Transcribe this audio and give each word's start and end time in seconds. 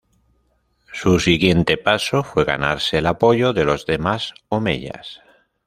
Su 0.91 1.19
siguiente 1.19 1.77
paso 1.77 2.23
fue 2.23 2.43
ganarse 2.43 2.97
el 2.97 3.05
apoyo 3.05 3.53
de 3.53 3.65
los 3.65 3.85
demás 3.85 4.33
omeyas. 4.49 5.21